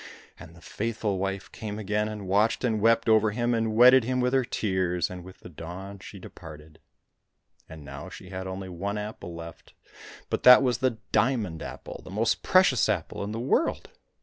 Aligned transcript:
And 0.39 0.55
the 0.55 0.61
faithful 0.61 1.19
wife 1.19 1.51
came 1.51 1.77
again, 1.77 2.07
and 2.07 2.27
watched 2.27 2.63
and 2.63 2.81
wept 2.81 3.07
over 3.07 3.29
him 3.29 3.53
and 3.53 3.75
wetted 3.75 4.03
him 4.03 4.19
with 4.19 4.33
her 4.33 4.43
tears, 4.43 5.11
and 5.11 5.23
with 5.23 5.41
the 5.41 5.47
dawn 5.49 5.99
she 5.99 6.17
departed. 6.17 6.79
And 7.69 7.85
now 7.85 8.09
she 8.09 8.29
had 8.29 8.47
only 8.47 8.67
one 8.67 8.97
apple 8.97 9.35
left, 9.35 9.75
but 10.31 10.41
that 10.41 10.63
was 10.63 10.79
the 10.79 10.97
diamond 11.11 11.61
apple, 11.61 12.01
the 12.03 12.09
most 12.09 12.41
precious 12.41 12.89
apple 12.89 13.23
in 13.23 13.31
the 13.31 13.39
world. 13.39 13.91